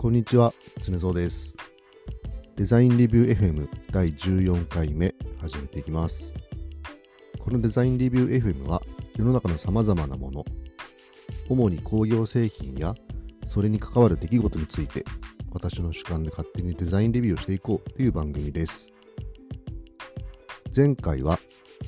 [0.00, 1.54] こんにちは、常蔵です。
[2.56, 6.32] デザインレビュー FM 第14回目始めていきます。
[7.38, 8.80] このデザインレビュー FM は
[9.18, 10.42] 世の中の様々なもの、
[11.50, 12.94] 主に工業製品や
[13.46, 15.04] それに関わる出来事について
[15.52, 18.88] 私の主観で勝手にデザインレビューをしていこうという番組です。
[20.74, 21.38] 前回は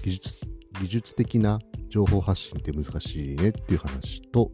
[0.04, 0.46] 技術
[0.82, 1.58] 技術的な
[1.88, 4.50] 情報発信って難しいねっていう話と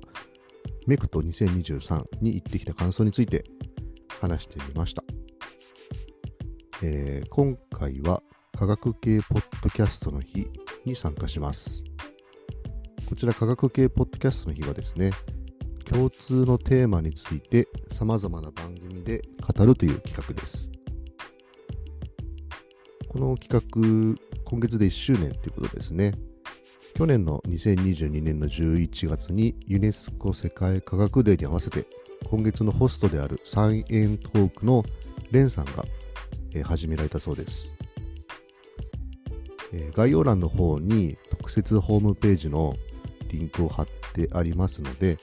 [0.89, 3.45] メクト2023に行ってきた感想について
[4.23, 5.05] 話してみました。
[6.83, 8.23] えー今回は
[8.57, 10.49] 科学系ポッドキャストの日
[10.87, 11.85] に参加します。
[13.07, 15.11] こちら科学系ポッドキャストの日はですね、
[15.85, 20.71] 共通のテーマについて様々な番組で語るという企画です。
[23.11, 26.15] この企画、今月で1周年ということですね。
[26.95, 31.85] 去年の2022年の11月にユネスコ世界科学デーに合わせて
[32.29, 34.85] 今月のホストであるサイエントークの
[35.31, 35.85] レンさんが、
[36.65, 37.75] 始められたそうです、
[39.95, 42.75] 概要欄の方に特設ホームページの
[43.31, 45.19] リンクを貼ってありますので、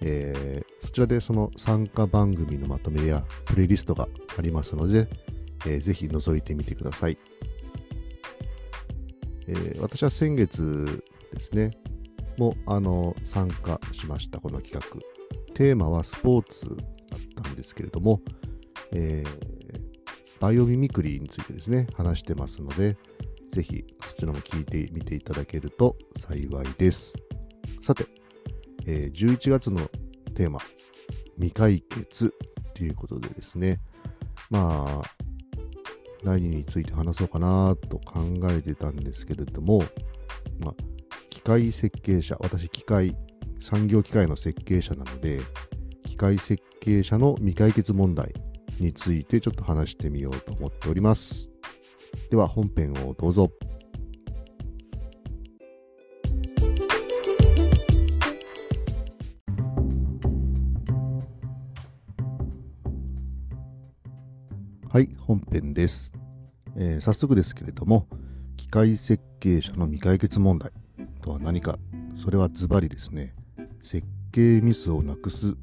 [0.00, 5.08] えーそちらでその参加番組のまとめやプレイリストがありますので、
[5.66, 7.18] えーぜひ覗いてみてください。
[9.46, 11.02] えー私は先月
[11.32, 11.70] ですね、
[12.38, 15.00] もあの参加しました、この企画。
[15.54, 16.74] テーマはスポーツだ
[17.16, 18.20] ったんですけれども、
[18.92, 19.56] えー
[20.38, 22.98] バイオミミクリーについてですね、話してますので、
[23.52, 27.14] ぜひそちらも聞いてみていただけると幸いです。
[27.82, 28.06] さて、
[28.86, 29.88] えー11月の
[30.34, 30.60] テーマ、
[31.36, 32.34] 未解決
[32.74, 33.80] ということでですね、
[34.50, 35.25] まあ、
[36.22, 39.84] 何について話そうかなと考えてたんですけれども、
[40.60, 40.74] まあ、
[41.30, 43.16] 機械設計者、私機械、
[43.60, 45.40] 産業機械の設計者なので、
[46.06, 48.32] 機械設計者の未解決問題
[48.80, 51.50] についてちょっと話してみようと思っております。
[52.30, 53.50] では本編をどうぞ。
[64.88, 66.12] はい、本編です。
[66.76, 68.06] えー早速ですけれども、
[68.56, 70.70] 機械設計者の未解決問題
[71.20, 71.76] とは何か、
[72.16, 73.34] それはズバリですね、
[73.82, 75.56] 設計ミスをなくす、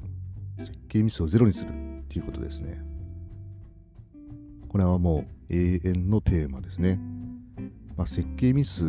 [0.58, 1.72] 設計ミスをゼロにするっ
[2.06, 2.82] ていうことですね。
[4.68, 7.00] これはもう永遠のテーマですね。
[7.96, 8.84] まあ、設計ミス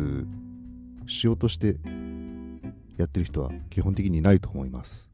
[1.06, 1.76] しようとして
[2.98, 5.08] やってる人は基本的にないと思います。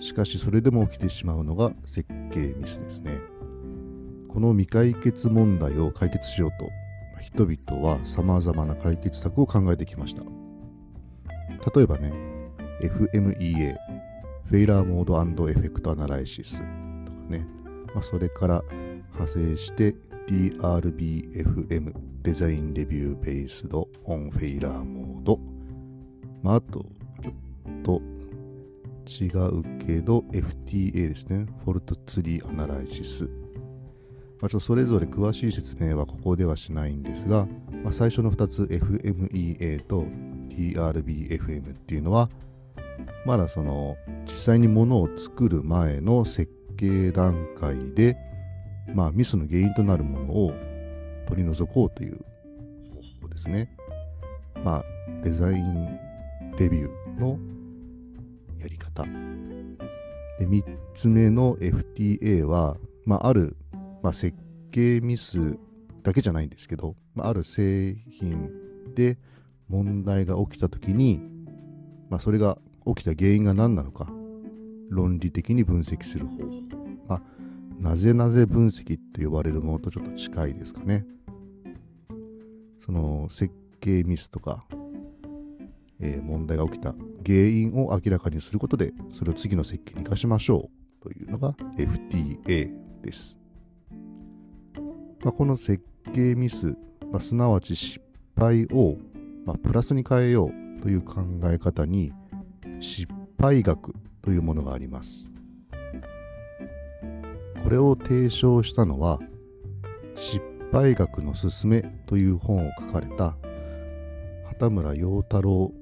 [0.00, 3.37] しかしそれでも起きてしまうのが設計ミスですね。
[4.28, 6.70] この未解決問題を解決しようと
[7.20, 10.22] 人々は様々な解決策を考えてきました。
[11.74, 12.12] 例えばね
[12.80, 13.76] FMEA
[14.44, 16.68] Failure Mode Effect Analysis とか
[17.28, 17.46] ね、
[17.94, 18.62] まあ、それから
[19.12, 19.94] 派生して
[20.26, 25.38] DRBFM Design Review Based on Failure Mode。
[26.42, 26.84] まあ、あと
[27.22, 28.00] ちょっと
[29.06, 31.46] 違うけど FTA ですね。
[31.64, 33.28] フォルトツリーアナライシス。
[34.40, 37.46] まあ、それぞれ詳しい説明はここではしないんですが、
[37.82, 40.04] まあ、最初の2つ FMEA と
[40.50, 42.28] TRBFM っていうのは
[43.24, 43.96] まだその
[44.26, 48.16] 実際に物を作る前の設計段階で、
[48.94, 50.52] まあ、ミスの原因となるものを
[51.28, 52.18] 取り除こうという
[52.94, 53.70] 方法ですね。
[54.64, 54.84] まあ、
[55.22, 55.98] デザイン
[56.58, 57.38] レビューの
[58.60, 59.04] やり方。
[60.38, 60.62] で3
[60.94, 63.56] つ目の FTA は、まあ、ある
[64.08, 64.34] まあ、設
[64.70, 65.58] 計ミス
[66.02, 68.48] だけじゃないんですけど、まあ、ある製品
[68.94, 69.18] で
[69.68, 71.20] 問題が起きた時に、
[72.08, 74.08] まあ、それが起きた原因が何なのか
[74.88, 76.46] 論理的に分析する方法、
[77.06, 77.22] まあ、
[77.78, 81.04] なぜなぜ分析と呼ばれるものとちょっと近いですかね。
[82.78, 84.64] その設計ミスとか、
[86.00, 86.94] えー問題が起きた
[87.26, 90.70] 原因を明らかにすることでそれを次の設計に生かしましょ
[91.00, 93.38] うというのが FTA です。
[95.22, 95.82] まあ、この設
[96.14, 96.76] 計ミス、
[97.10, 98.00] まあ、すなわち失
[98.36, 98.96] 敗を、
[99.44, 102.12] まあ、プラスに変えようという考え方に
[102.80, 105.32] 失敗学というものがあります。
[107.62, 109.18] これを提唱したのは
[110.14, 110.40] 失
[110.72, 113.36] 敗学のすすめという本を書かれた
[114.46, 115.72] 畑村陽太郎、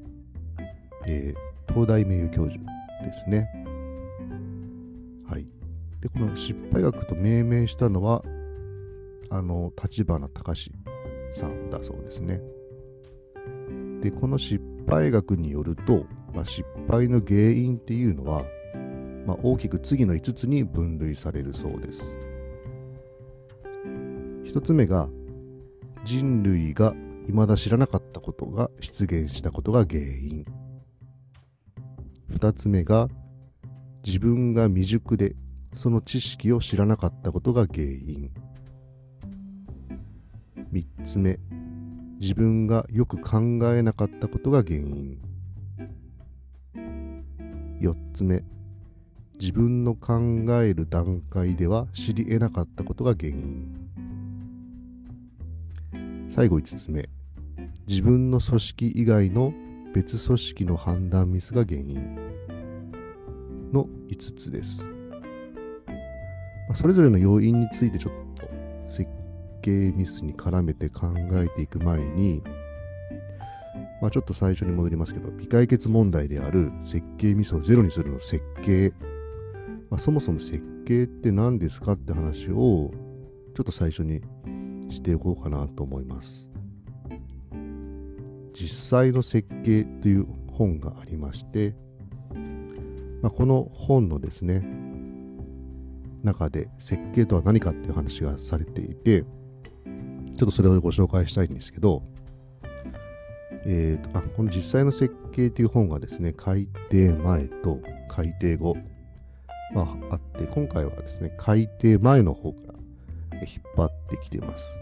[1.07, 1.47] えー
[1.77, 2.59] 東大名誉教授
[3.05, 3.51] ですね。
[5.29, 5.47] はい。
[6.01, 8.25] で、この失敗学と命名したのは
[9.31, 10.73] あの立花隆
[11.35, 12.41] さんだそうですね。
[14.03, 18.45] でこの失敗学によると、まあ、失敗の原因っていうのは
[19.27, 22.17] まあ、大きく次の5つに分類されるそうです。
[24.45, 25.09] 1つ目が
[26.05, 26.95] 人類が
[27.27, 30.47] 未だ知らなかったことが出現したことが原因。
[32.31, 33.09] 2つ目が
[34.05, 35.35] 自分が未熟で
[35.75, 38.31] その知識を知らなかったことが原因。
[40.77, 41.39] 3つ目。
[42.21, 43.39] 自分がよく考
[43.75, 45.19] えなかったことが原因。
[47.81, 48.45] 4つ目。
[49.41, 50.21] 自分の考
[50.63, 53.89] える段階では知り得なかったことが原因。
[56.29, 57.09] 最後5つ目。
[57.87, 59.55] 自分の組織以外の
[59.95, 62.19] 別組織の判断ミスが原因。
[63.73, 64.85] の5つです、
[66.75, 68.26] それぞれの要因についてちょっと
[69.67, 72.43] 計ミスに絡めて考えていく前に
[74.01, 78.93] まあ、ちょっと最初に戻りますけど、未解決問題である設計ミスをゼロにするの設計。
[79.91, 82.93] まあ、そもそも設計って何ですかって話を
[83.55, 84.21] ちょっと最初に
[84.91, 86.51] しておこうかなと思います。
[88.55, 91.75] 実際の設計という本がありまして、
[93.23, 94.67] まあ、この本のですね、
[96.23, 99.25] 中で設計とは何かっていう話がされていて、
[100.37, 102.03] ちょっとそれをご紹介したいんですけど、
[103.65, 108.77] えーと、あこの実際の設計という本がですね、改訂前と改訂後、
[109.75, 114.81] まあ、あって、今回はですね、改訂前の方から引っ張ってきてます。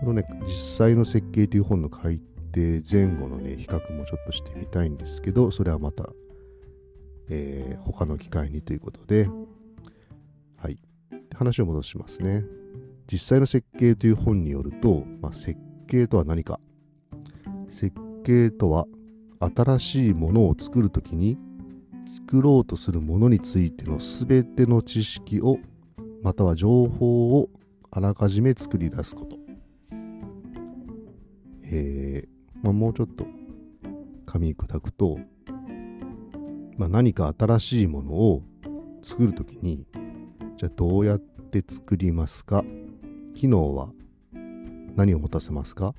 [0.00, 2.20] このね、実際の設計という本の改
[2.52, 6.08] 訂前後のね、比較もちょっとしてみたいんですけど、それはまた、
[7.28, 9.28] えー、他の機会にということで、
[10.56, 10.78] はい。
[11.34, 12.44] 話を戻しますね。
[13.10, 16.60] 実際の設計という本によると、まあ、設計とは何か
[17.68, 18.86] 設計とは
[19.40, 21.38] 新しいものを作るときに
[22.06, 25.58] 作ろうとするものについての全ての知識を
[26.22, 27.48] または情報を
[27.90, 29.38] あらかじめ作り出すこと。
[31.62, 32.28] えー
[32.62, 33.26] まあ、もうちょっと
[34.26, 35.18] 噛み砕くと、
[36.76, 38.42] まあ、何か新しいものを
[39.02, 39.86] 作るときに
[40.56, 42.64] じゃあどうやって作りますか？
[43.38, 43.90] 機能は
[44.96, 45.94] 何を持たせますか？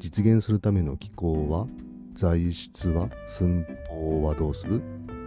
[0.00, 1.68] 実現するための機構は
[2.14, 4.82] 材質は寸法はどうする？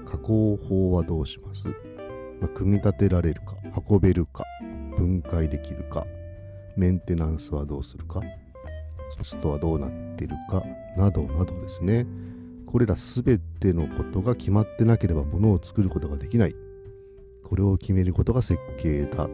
[0.05, 3.55] 加工法はどうします、まあ、組み立てられるか
[3.89, 4.43] 運べるか
[4.97, 6.05] 分解できるか
[6.75, 8.21] メンテナンスはどうするか
[9.17, 10.61] コストはどうなってるか
[10.97, 12.05] などなどですね。
[12.65, 16.55] これら全てのことが決まってなければものを作ることができない。
[17.45, 19.29] これを決めることが設計だ。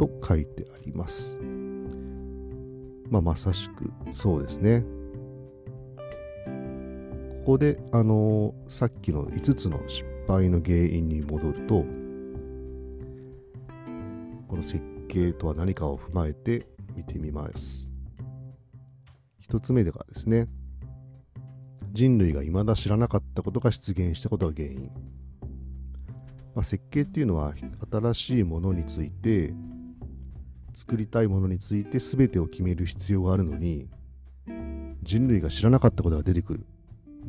[0.00, 1.36] と書いてあります
[3.10, 4.84] まあ、まさしくそうですね。
[7.40, 11.84] ここで、あのー、さっきの5つの失敗の原因に戻ると、
[14.46, 17.90] この設計とは何かを踏まえて見てみます。
[19.48, 20.46] 1つ目ではですね、
[21.90, 24.88] 人類が未だ知らなかったことが出現したことが原因。
[26.54, 27.54] まあ、設計っていうのは
[27.90, 29.52] 新しいものについて
[30.80, 33.86] 作りたいものについて全てを決める必要があるのに
[35.02, 36.66] 人類が知らなかったことが出てくる。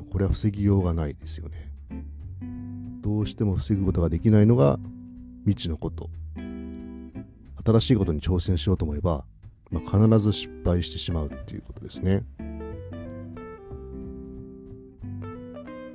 [0.09, 1.69] これは防ぎようがないですよね。
[3.01, 4.79] どうしても防ぐことができないのが
[5.45, 6.09] 未知のこと。
[7.65, 9.25] 新しいことに挑戦しようと思えば、
[9.69, 12.23] まあ、必ず失敗してしまうっていうことですね。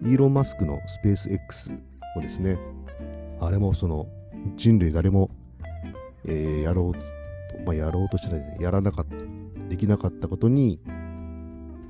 [0.03, 2.59] イーロン・マスクのスペース X もですね
[3.41, 4.07] あれもその
[4.57, 5.31] 人類誰も、
[6.25, 7.16] えー、やろう
[7.65, 9.17] まあ、やろうとしてない、やらなかった、
[9.69, 10.81] できなかったことに、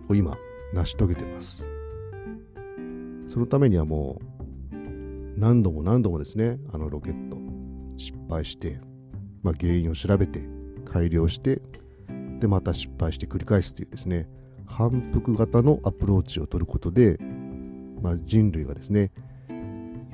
[0.08, 0.36] を今、
[0.74, 1.68] 成し遂げてます。
[3.28, 4.36] そのためにはもう、
[5.38, 7.36] 何度も何度もですね、あのロケット、
[7.98, 8.80] 失敗して、
[9.42, 10.48] まあ、原因を調べて、
[10.84, 11.60] 改良して、
[12.40, 14.28] で、また失敗して繰り返すというですね、
[14.66, 17.18] 反復型のアプローチを取ることで、
[18.02, 19.10] まあ、人類がですね、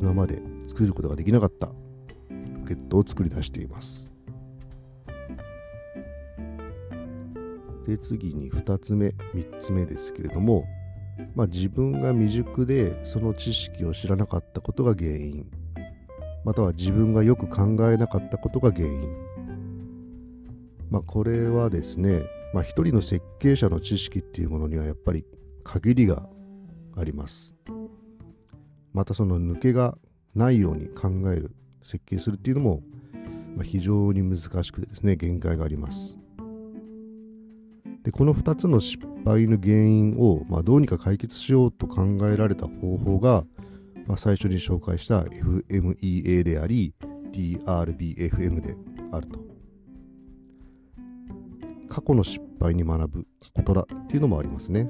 [0.00, 1.74] 今まで作ることができなかったロ
[2.66, 4.11] ケットを作り出しています。
[7.82, 10.64] で次に2つ目3つ目ですけれども、
[11.34, 15.46] まあ、自分が未熟でその知識を知らなかったことが原因
[16.44, 19.08] または自分がよく考えなかったことが原因。
[20.90, 25.24] まあこれはですね、まあ、一人の設計者の知識っていうものにはやっぱり
[25.64, 26.28] 限りが
[26.96, 27.54] あります。
[28.92, 29.96] またその抜けが
[30.34, 32.82] ないように考える設計するっていうのも、
[33.56, 36.18] ま、非常に難しくてですね限界があります。
[38.02, 43.44] でこの2つの失敗の原因を、まあ、どうにか解決しようと考えられた方法が
[44.06, 46.94] まあ、最初に紹介した FMEA であり
[47.32, 48.76] DRBFM で
[49.12, 49.40] あると。
[51.88, 54.88] 過去の失敗に学ぶことらっていうのもありますね、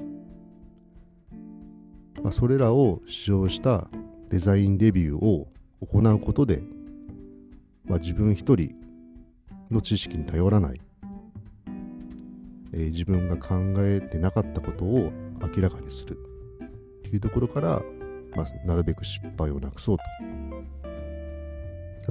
[2.22, 3.88] まあ、それらを使用した
[4.28, 5.48] デザインレビューを
[5.84, 6.62] 行うことで、
[7.86, 8.76] まあ、自分一人
[9.68, 10.80] の知識に頼らない、
[12.72, 16.18] えー、自分が考えてなかったことを明らかにする。
[16.98, 17.82] っていうところから、
[18.34, 20.04] まあ、なるべく失敗をなくそうと。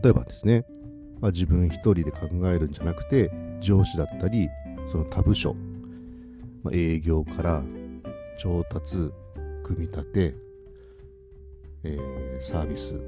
[0.02, 0.66] 例えばですね、
[1.20, 4.50] まあ、自分一人で考えるんじゃなくて上司だったり
[4.92, 5.56] その他部署、
[6.64, 7.64] まあ、営業から
[8.40, 9.12] 調達
[9.64, 10.36] 組み立て、
[11.84, 13.00] えー、サービス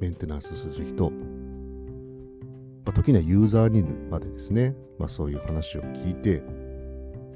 [0.00, 1.12] メンテナンスする人、
[2.88, 6.42] まあ、時にはユーザーにまでですね、まあ、そういう話を聞いて、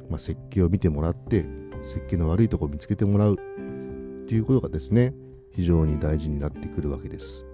[0.09, 1.45] まあ、設計を見てもらって
[1.85, 3.37] 設計の悪いところを見つけてもらうっ
[4.27, 5.13] ていうことがですね
[5.55, 7.45] 非常に大事になってくるわけです。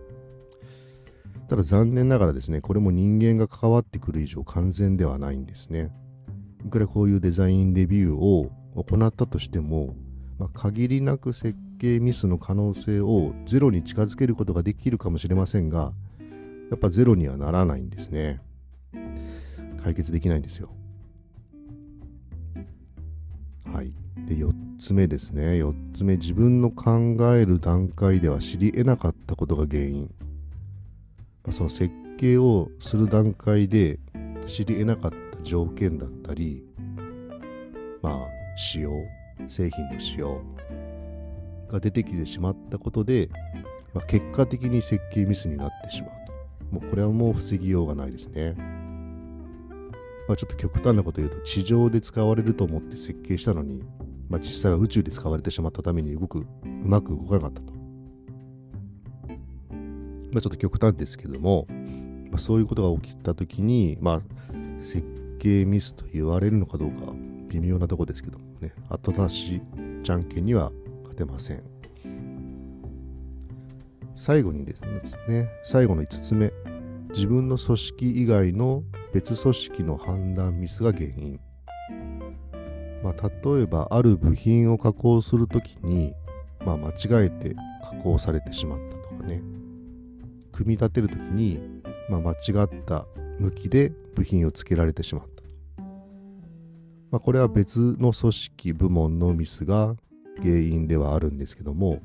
[1.48, 5.90] ただ残念ながらですねこれも人間が関わってくる以上完全ではないんですね。
[6.64, 9.96] いくらこういうデザインレビューを行ったとしても、
[10.38, 15.92] まあ、限りなく設計ミスの可能性をゼロに近づけることができるかもしれませんが
[16.70, 18.40] やっぱゼロにはならないんですね。
[19.82, 20.70] 解決できないんですよ。
[23.72, 23.92] はい。
[24.26, 25.42] で4つ目ですね。
[25.62, 30.10] 4つ目自分の考える段階では知り得なかったことが原因、
[31.44, 33.98] ま、その設計をする段階で
[34.46, 36.64] 知り得なかった条件だったり
[38.02, 38.92] まあ仕様
[39.48, 40.42] 製品の仕様
[41.68, 43.30] が出てきてしまったことで、
[43.94, 46.17] まあ、結果的に設計ミスになってしまう。
[46.70, 48.54] もうこれはもう防ぎようがないですね。
[50.28, 53.82] まあ、ちょっと極端なこと言うと地上で使われると思って設計したのに
[54.28, 56.46] まあ、実際は宇宙で使われてしまったために動くう
[56.84, 57.72] まく動かなかったと、
[60.32, 61.66] まあ、ちょっと極端ですけども、
[62.30, 64.22] まあ、そういうことが起きた時に、まあ、
[64.80, 65.02] 設
[65.38, 67.12] 計ミスと言われるのかどうか
[67.48, 69.62] 微妙なとこですけどもね後出し
[70.02, 70.70] じゃんけんには
[71.02, 71.77] 勝てません。
[74.18, 74.82] 最後にです
[75.28, 76.52] ね最後の5つ目
[77.10, 78.82] 自分の組織以外の
[79.14, 81.40] 別組織の判断ミスが原因。
[83.02, 86.12] まあ、例えばある部品を加工するときに、
[86.66, 89.40] まあ、間違えて加工されてしまったとかね。
[90.52, 91.60] 組み立てるときに、
[92.10, 93.06] まあ、間違った
[93.38, 95.82] 向きで部品をつけられてしまった。
[97.10, 99.94] まあ、これは別の組織部門のミスが
[100.42, 102.02] 原因ではあるんですけども、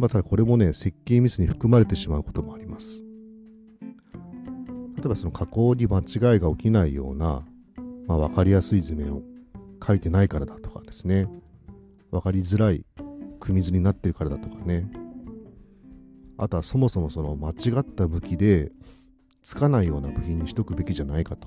[0.00, 3.04] まあ、ただこれもね設計ミスに含まれてしまうこともあります。
[4.96, 7.44] 例えばその加工に間違いが起きないような
[8.10, 9.22] まあ、分かりやすい図面を
[9.86, 11.28] 書いてないからだとかですね。
[12.10, 12.84] 分かりづらい
[13.38, 14.90] 組み図になってるからだとかね。
[16.36, 18.72] あとはそもそもその間違った向きで
[19.44, 21.46] つかないような部品にしとくべきじゃないかと。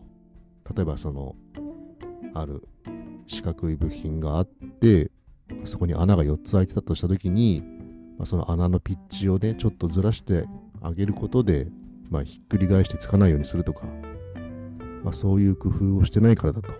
[0.73, 1.35] 例えばその
[2.33, 2.65] ある
[3.27, 5.11] 四角い部品があって
[5.65, 7.61] そこに穴が4つ開いてたとした時に、
[8.17, 10.45] まあ、その穴のピッチをねちょっとずらして
[10.81, 11.67] あげることで、
[12.09, 13.87] まあ、ひっくり返してつかないようにするとか
[15.03, 16.71] まあ、そういう工夫をしてないからだと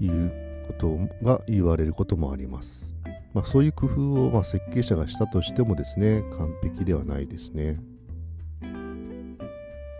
[0.00, 0.32] いう
[0.66, 2.94] ことが言われることもあります。
[3.34, 7.78] まあ、そういう工夫をまあ設計者がしたとしてもですね完璧ではないですね。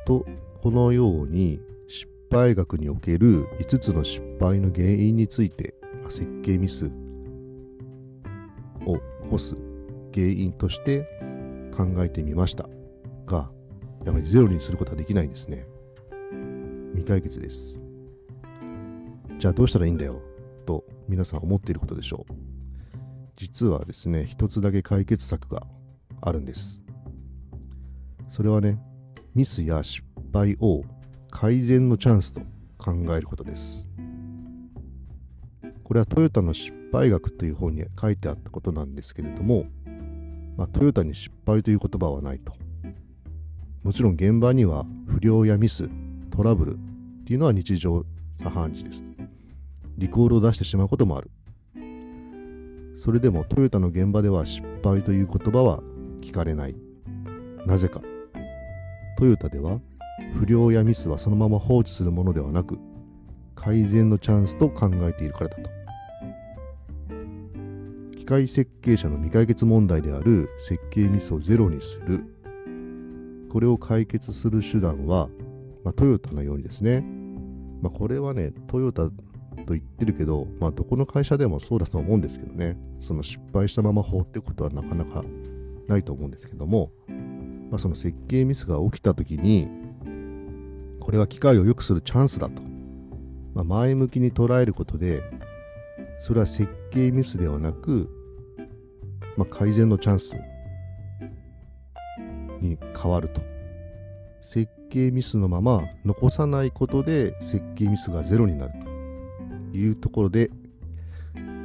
[0.07, 0.25] と
[0.63, 5.75] このように失敗学における5つの失敗の原因について、
[6.09, 6.91] 設計ミス
[9.29, 9.55] を起こす
[10.15, 11.07] 原因として
[11.77, 12.67] 考えてみました
[13.27, 13.51] が
[14.05, 15.67] やはりゼロにすることはできないんですね。
[16.95, 17.81] 未解決です。
[19.39, 20.23] じゃあどうしたらいいんだよ？
[20.65, 22.33] と皆さん思っていることでしょう。
[23.37, 25.67] 実はですね、一つだけ解決策が
[26.21, 26.83] あるんです。
[28.31, 28.81] それはね、
[29.35, 30.83] ミスや失敗を
[31.31, 32.41] 改善のチャンスと
[32.79, 33.88] 考えることです。
[35.89, 39.65] これはトヨタの失敗学という本に書いてあったことなんですけれども、
[40.59, 42.53] まあ、トヨタに失敗という言葉はないと。
[43.83, 45.89] もちろん現場には不良やミス、
[46.31, 46.79] トラブルっ
[47.25, 48.05] ていうのは日常
[48.45, 49.03] 茶飯事です。
[49.97, 51.31] リコールを出してしまうこともある。
[52.99, 55.81] それでもトヨタの現場では失敗という言葉は
[56.21, 56.77] 聞かれない。
[57.65, 58.03] なぜか。
[59.17, 59.81] トヨタでは
[60.35, 62.79] 不良やミスはそのまま放置するものではなく
[63.55, 65.78] 改善のチャンスと考えているからだと。
[68.29, 72.27] 機械設計者の未解決問題である設計ミスをゼロにする。
[73.51, 75.31] これを解決する手段は、
[75.83, 77.01] まあ、トヨタのようにですね、
[77.81, 79.13] まあ、これはね、トヨタと
[79.69, 85.25] 言ってるけど、まあ、どこの会社でもそうだと思うんですけどね、その失敗したまま放ってことはなかなか
[85.87, 86.93] ないと思うんですけども、
[87.71, 89.69] まあ、その設計ミスが起きた時に、
[91.01, 92.61] これは機械を良くするチャンスだと、
[93.55, 95.23] まあ、前向きに捉えることで、
[96.21, 98.18] それは設計ミスではなく、
[99.39, 100.35] まあ、改善のチャンス
[102.61, 103.41] に変わると。
[104.43, 108.73] 設計ミスのまま残さないことで設計ミスがゼロになる
[109.71, 110.51] というところで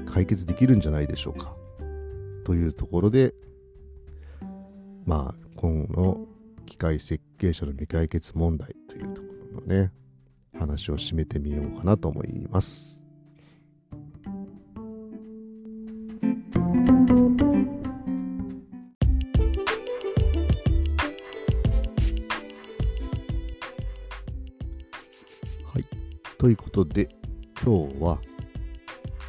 [0.06, 1.56] 解決できるんじゃないでしょうか。
[2.46, 3.34] というところで、
[5.06, 6.27] まあ、今後の
[6.68, 9.92] 機械設計者の未解決問題というところのね、
[10.60, 13.02] 話を締めてみようかなと思います。
[26.44, 27.08] ということで、
[27.64, 28.20] 今日は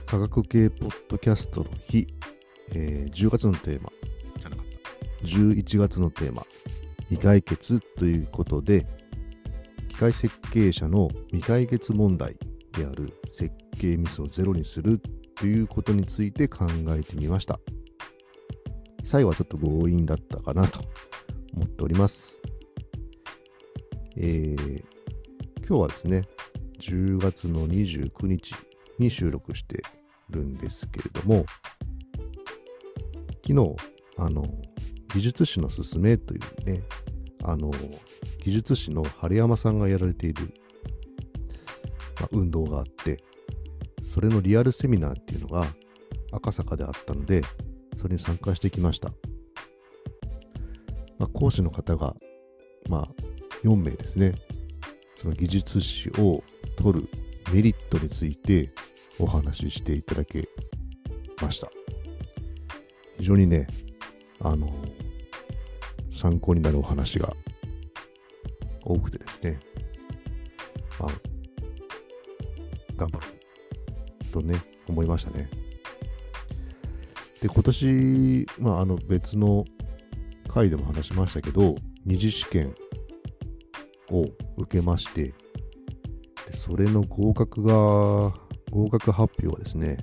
[0.05, 2.09] 科学系ポッドキャストの日、
[2.73, 3.93] えー、10月のテーマ
[4.41, 4.67] じゃなかっ
[5.23, 6.43] た、11月のテーマ、
[7.11, 8.85] 未解決ということで、
[9.91, 12.37] 機械設計者の未解決問題
[12.73, 15.01] である設計ミスをゼロにする
[15.37, 17.61] ということについて考えてみました。
[19.05, 20.81] 最後はちょっと強引だったかなと
[21.55, 22.41] 思っております。
[24.17, 24.83] えー、
[25.61, 26.25] 今日はですね、
[26.81, 28.55] 10月の29日
[28.99, 29.83] に収録して
[30.31, 31.47] るんですけれども、
[33.47, 33.77] 昨日、
[34.17, 34.47] あの、
[35.13, 36.83] 技術史のすすめというね、
[37.43, 37.71] あの、
[38.43, 40.55] 技術史の春山さんがやられている、
[42.21, 43.23] まあ、運動があって、
[44.09, 45.67] それのリアルセミナーっていうのが
[46.33, 47.43] 赤坂であったので、
[48.01, 49.11] それに参加してきました。
[51.19, 52.15] まあ、講師の方が、
[52.89, 53.09] まあ、
[53.65, 54.35] 4名ですね。
[55.17, 56.43] その技術史を
[56.77, 57.09] 取る
[57.53, 58.71] メリットについて
[59.19, 60.49] お話ししていただけ
[61.41, 61.71] ました。
[63.19, 63.67] 非常にね、
[64.41, 64.73] あの、
[66.13, 67.33] 参考になるお話が
[68.83, 69.61] 多くてですね、
[70.99, 71.11] まあ、
[72.97, 73.27] 頑張ろ
[74.29, 75.49] うとね、思いましたね。
[77.41, 79.65] で、今年、まあ、あの別の
[80.49, 82.75] 回でも話しましたけど、二次試験
[84.11, 85.35] を受けまして、
[86.65, 87.75] それの合格が、
[88.71, 89.99] 合格発表はですね、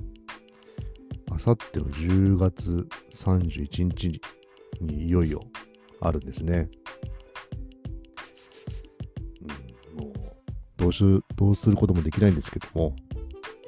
[1.32, 4.22] あさっての10月31日
[4.80, 5.42] にいよいよ
[6.02, 6.70] あるんですね。
[9.96, 10.14] うん、もう
[10.78, 11.04] どうし、
[11.36, 12.96] どうすることもできないんですけども、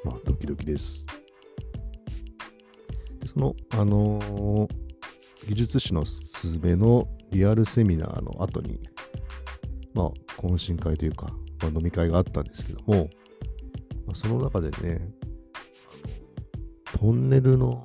[0.04, 1.04] まあ、ドキドキです。
[3.26, 4.68] その、あのー、
[5.48, 8.78] 技術史のすすめのリアルセミナーの後に、
[9.94, 13.08] まあ、懇親会というか、まあ、飲み会があったんですけども、
[14.06, 15.00] まあ、その中でね、
[16.98, 17.84] トンネルの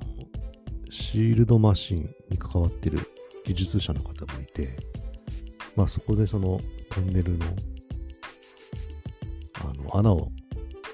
[0.90, 2.98] シールドマシンに関わってる
[3.44, 4.76] 技術者の方もいて、
[5.76, 7.46] まあ、そこでそのトンネルの
[9.62, 10.30] あの穴を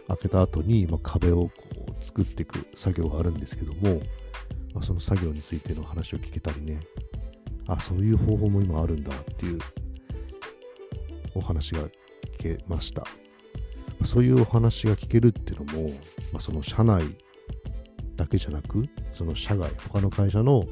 [0.09, 1.53] 開けた後に、まあ、壁をこ
[1.89, 4.01] う作っていく作業があるんですけども、
[4.75, 6.81] まあ、その作業についての話を聞けたりね、
[7.67, 9.59] あ、そういう方法も今あるんだっていう
[11.35, 11.83] お話が
[12.27, 13.05] 聞けました。
[14.05, 15.89] そういうお話が聞けるっていうのも、
[16.33, 17.17] まあ、その社内
[18.15, 20.67] だけじゃなく、その社外、他の会社の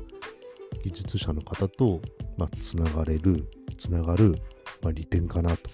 [0.83, 2.01] 技術者の方と、
[2.37, 4.37] まあ、つながれる、つながる、
[4.83, 5.71] まあ、利点かなと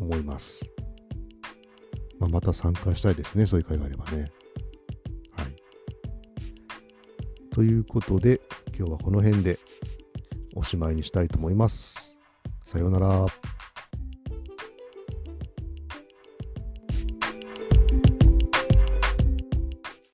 [0.00, 0.70] 思います。
[2.18, 4.30] まあ、また参加したいですね、そういう会があればね。
[5.36, 5.46] はい。
[7.50, 8.40] ということで、
[8.76, 9.58] 今日はこの辺で
[10.54, 12.18] おしまいにしたいと思います。
[12.64, 13.26] さようなら。